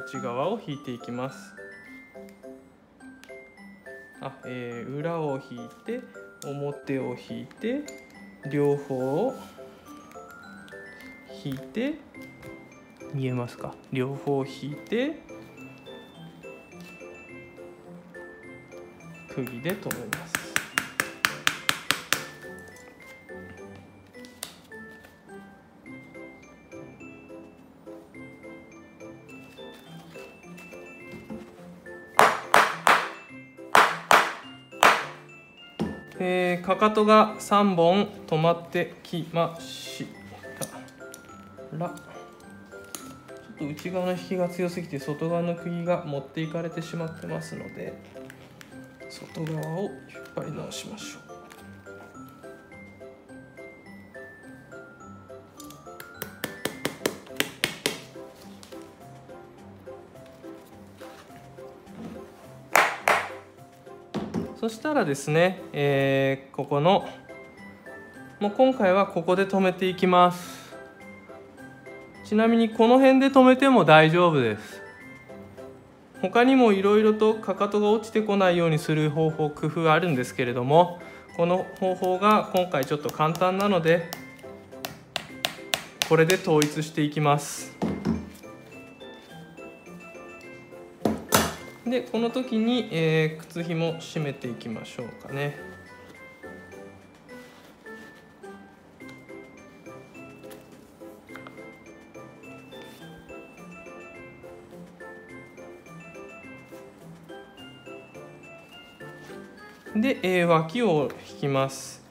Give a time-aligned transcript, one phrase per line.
[0.00, 1.54] 内側を引いていきます。
[4.22, 6.00] あ、えー、裏を引いて
[6.44, 7.82] 表を引いて
[8.50, 9.34] 両方を
[11.44, 11.94] 引いて
[13.12, 13.74] 見えますか？
[13.92, 15.20] 両方引いて
[19.34, 20.39] 釘で留めます。
[36.22, 40.06] えー、かかとが3本止まってきまし
[40.58, 41.78] た。
[41.78, 41.88] ら。
[41.88, 41.96] ちょっ
[43.58, 47.94] と内側の引きが強すぎて外側の釘が持っていかれてしまってますので
[49.08, 49.90] 外側を引っ
[50.36, 51.29] 張り直しましょう。
[64.60, 67.08] そしたらですね、えー、ここの
[68.40, 70.74] もう今回はここで止めていきます。
[72.26, 74.82] ちなみにこの辺で止めても大丈夫です。
[76.20, 81.00] 他にもいろいろとかかとが落ちてこないようにする方法工夫あるんですけれども
[81.38, 84.10] この方法が今回ちょっと簡単なので
[86.06, 87.89] これで統一していきます。
[91.90, 95.56] でこの時に、えー、靴ひも締めていきましょうかね。
[109.96, 112.02] で、えー、脇を引きます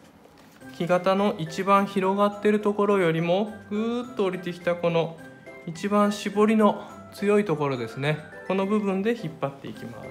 [0.78, 5.18] 木型の一番広がってるところよりもぐーっと降りてきたこの
[5.66, 6.84] 一番絞りの
[7.14, 8.20] 強いところですね
[8.50, 10.10] この部分で引っ張っていきます。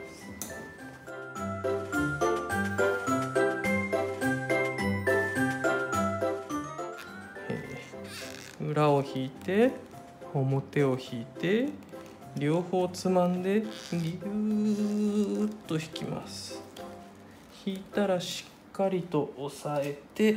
[8.63, 9.73] 裏を引いて
[10.33, 11.69] 表を引いて
[12.37, 16.63] 両方つまんでギューッと引きます。
[17.67, 20.37] 引いたらしっかりと押さえて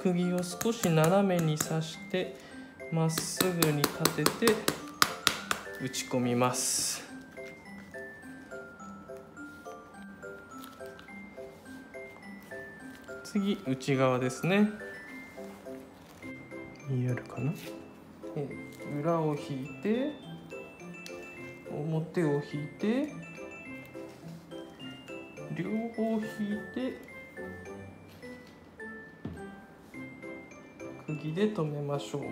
[0.00, 2.36] 釘を少し斜めに刺して
[2.92, 4.78] まっすぐに立てて
[5.80, 7.06] 打ち込みます。
[13.22, 14.68] 次内側ですね。
[16.88, 17.52] 見えるかな？
[19.00, 20.12] 裏を引いて
[21.70, 23.12] 表を引いて
[25.54, 26.22] 両方引い
[26.74, 26.98] て
[31.06, 32.22] 釘で留めましょう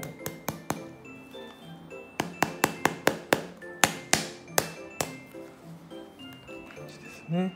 [7.28, 7.54] ね。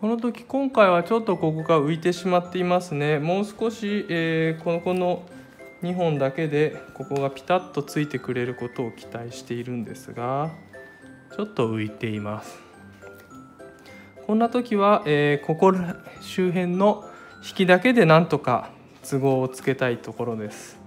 [0.00, 3.18] この時今回はちょっとここが浮いてしまっていますね。
[3.18, 5.22] もう少し、えー、このこの
[5.82, 10.50] 2本だけでここがピタッとついてくれることを期待しているんですが
[11.34, 12.58] ちょっと浮いています。
[14.26, 15.72] こんな時は、えー、ここ
[16.20, 17.04] 周辺の
[17.48, 18.70] 引きだけでなんとか
[19.08, 20.78] 都合をつけたいところです。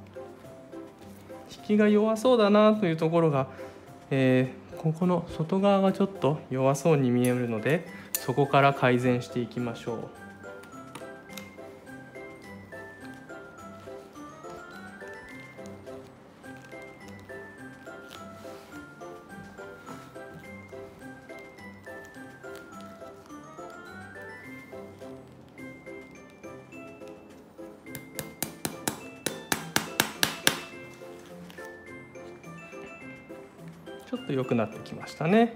[1.51, 3.47] 引きが弱そうだなというところが、
[4.11, 10.18] えー、ここの外側がちょっと弱そうに見えるのでそこから改善していきましょう。
[34.09, 35.55] ちょっと良くなってきましたね。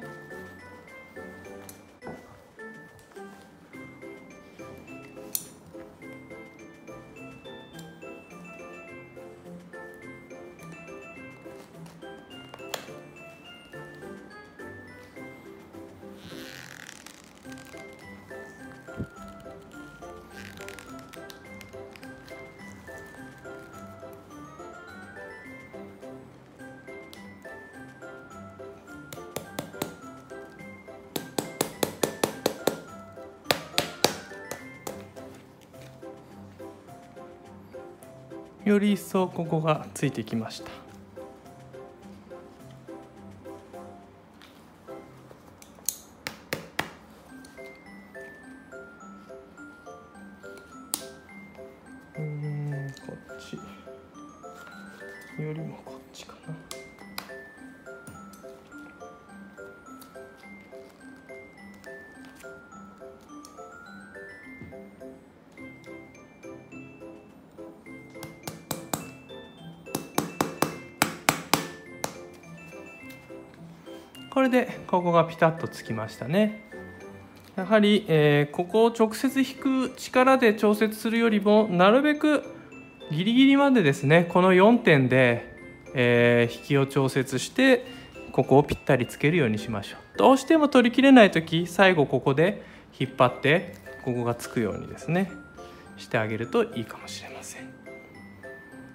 [38.65, 40.71] より一層ここがついてきました。
[52.17, 53.55] うんこっち。
[55.41, 55.92] よりもこ
[74.33, 76.67] これでここがピタッとつきましたね。
[77.55, 82.43] やはり、えー、ここを直接引く力で調節するよりもなるべく
[83.11, 85.53] ギリギリまでですねこの4点で、
[85.93, 87.85] えー、引きを調節して
[88.31, 90.17] ここをぴったりつけるようにしましょう。
[90.17, 92.63] どうしても取りきれない時最後ここで
[92.99, 95.31] 引っ張ってここがつくようにですね
[95.97, 97.69] してあげるといいかもしれません。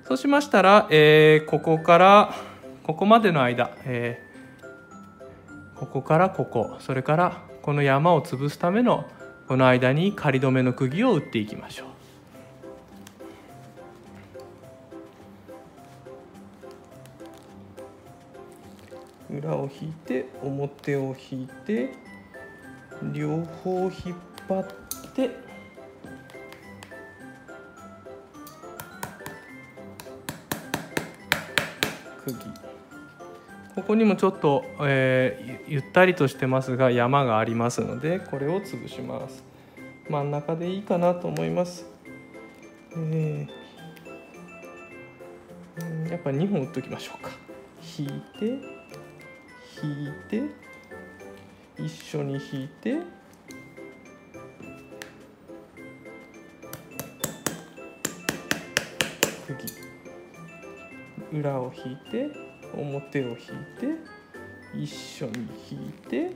[0.02, 2.34] そうしましたら、えー、ここから
[2.82, 4.27] ここまでの間、えー、
[5.78, 9.04] ここからここそれからこの山を潰すための
[9.46, 11.88] この間に仮止めの釘を打っていきましょう。
[19.38, 21.92] 裏を引いて表を引いて
[23.12, 23.92] 両方引っ
[24.48, 24.66] 張っ
[25.14, 25.30] て
[32.24, 32.67] 釘。
[33.74, 39.44] ここにもちょっと、えー、ゆったりとしてますが山がありますのでこれを潰します。
[40.08, 41.84] 真ん中でいいかなと思います、
[42.96, 47.30] えー、やっぱ2本打っときましょうか。
[47.98, 48.46] 引いて
[49.82, 50.42] 引いて
[51.78, 52.98] 一緒に引いて
[59.46, 62.47] 釘裏を引いて。
[62.74, 63.46] 表を引いて
[64.74, 66.32] 一緒に引いて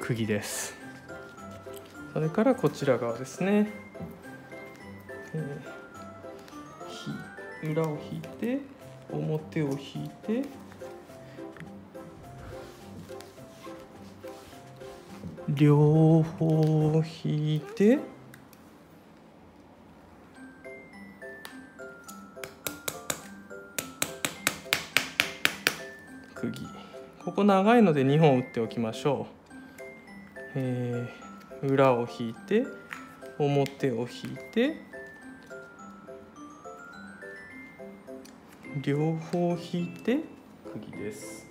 [0.00, 0.74] 釘です。
[2.12, 3.70] それからこちら側ですね、
[5.32, 8.58] えー、裏を引いて
[9.12, 10.42] 表を引いて
[15.60, 17.98] 両方引いて。
[26.34, 26.54] 釘。
[27.22, 29.54] ここ長いので2本打っておきましょう、
[30.54, 32.64] えー、裏を引いて
[33.38, 34.80] 表を引いて。
[38.82, 40.20] 両方引いて
[40.72, 41.49] 釘です。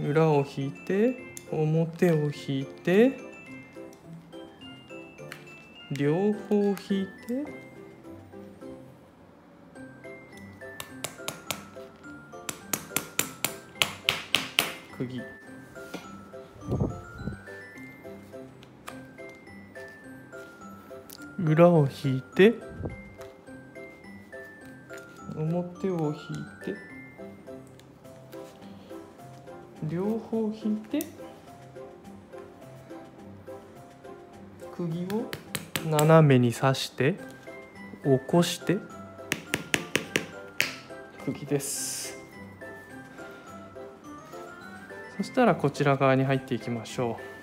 [0.00, 1.16] 裏を引いて
[1.50, 3.18] 表を引いて
[5.90, 7.68] 両方引いて
[14.96, 15.22] 釘。
[21.38, 22.54] 裏を引いて
[25.36, 26.87] 表を引いて
[29.88, 31.06] 両方引いて
[34.76, 35.30] 釘を
[35.88, 37.14] 斜めに刺して
[38.04, 38.76] 起こして
[41.24, 42.18] 釘です。
[45.16, 47.37] そしたらこちら側に入っていきましょう。